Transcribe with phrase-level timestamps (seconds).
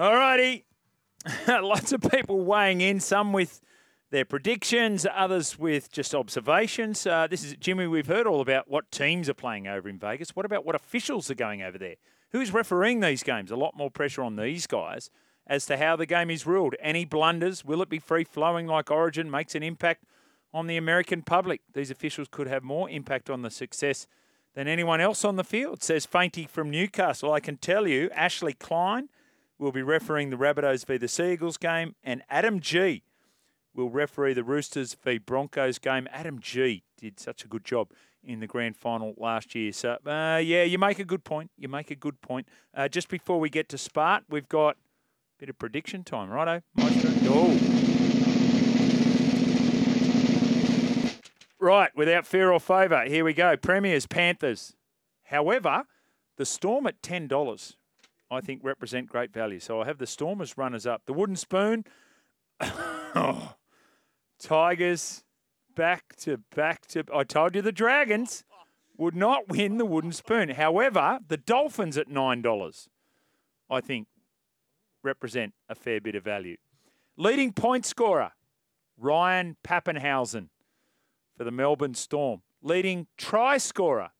[0.00, 0.64] All righty.
[1.46, 3.60] Lots of people weighing in, some with
[4.10, 7.06] their predictions, others with just observations.
[7.06, 7.86] Uh, this is Jimmy.
[7.86, 10.34] We've heard all about what teams are playing over in Vegas.
[10.34, 11.96] What about what officials are going over there?
[12.32, 13.50] Who's refereeing these games?
[13.50, 15.10] A lot more pressure on these guys
[15.46, 16.76] as to how the game is ruled.
[16.80, 17.62] Any blunders?
[17.62, 19.30] Will it be free flowing like Origin?
[19.30, 20.04] Makes an impact
[20.54, 21.60] on the American public.
[21.74, 24.06] These officials could have more impact on the success
[24.54, 27.34] than anyone else on the field, says Fainty from Newcastle.
[27.34, 29.10] I can tell you, Ashley Klein
[29.60, 33.02] will be refereeing the Rabbitohs v the Seagulls game, and Adam Gee
[33.74, 36.08] will referee the Roosters v Broncos game.
[36.10, 37.90] Adam Gee did such a good job
[38.24, 39.72] in the grand final last year.
[39.72, 41.50] So, uh, yeah, you make a good point.
[41.56, 42.48] You make a good point.
[42.74, 46.62] Uh, just before we get to Spart, we've got a bit of prediction time, righto?
[46.74, 47.10] Maestro?
[47.24, 47.76] Oh.
[51.62, 53.54] Right, without fear or favour, here we go.
[53.54, 54.74] Premiers, Panthers.
[55.24, 55.84] However,
[56.38, 57.76] the Storm at $10,
[58.30, 59.58] I think, represent great value.
[59.58, 61.02] So I have the Stormers runners up.
[61.06, 61.84] The Wooden Spoon,
[62.60, 63.54] oh,
[64.38, 65.24] Tigers,
[65.74, 67.04] back to back to.
[67.12, 68.44] I told you the Dragons
[68.96, 70.50] would not win the Wooden Spoon.
[70.50, 72.88] However, the Dolphins at $9,
[73.70, 74.06] I think,
[75.02, 76.58] represent a fair bit of value.
[77.16, 78.32] Leading point scorer,
[78.98, 80.48] Ryan Papenhuyzen
[81.36, 82.42] for the Melbourne Storm.
[82.62, 84.10] Leading try scorer,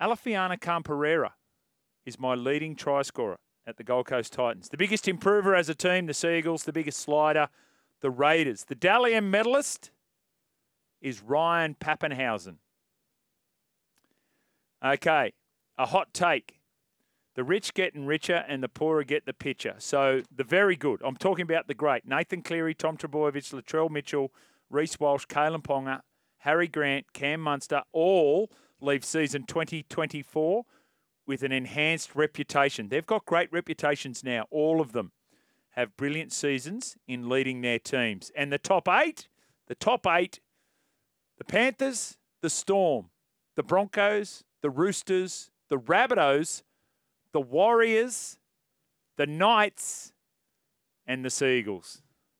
[0.00, 1.34] Alofiana Khan-Pereira
[2.04, 4.68] is my leading try scorer at the Gold Coast Titans.
[4.68, 6.64] The biggest improver as a team, the Seagulls.
[6.64, 7.48] The biggest slider,
[8.00, 8.64] the Raiders.
[8.64, 9.90] The Dally M medalist
[11.00, 12.56] is Ryan Papenhuyzen.
[14.84, 15.32] Okay,
[15.78, 16.58] a hot take.
[17.34, 19.76] The rich getting richer and the poorer get the picture.
[19.78, 21.00] So the very good.
[21.02, 22.06] I'm talking about the great.
[22.06, 24.32] Nathan Cleary, Tom Trbojevic, Latrell Mitchell,
[24.68, 26.00] Reece Walsh, Kalyn Ponga,
[26.38, 30.64] Harry Grant, Cam Munster, all leave season 2024
[31.26, 32.88] with an enhanced reputation.
[32.88, 35.12] They've got great reputations now, all of them
[35.70, 38.30] have brilliant seasons in leading their teams.
[38.36, 39.28] And the top eight,
[39.68, 40.40] the top eight,
[41.38, 43.06] the Panthers, the Storm,
[43.56, 46.62] the Broncos, the Roosters, the Rabbitohs,
[47.32, 48.36] the Warriors,
[49.16, 50.12] the Knights,
[51.06, 52.01] and the Seagulls.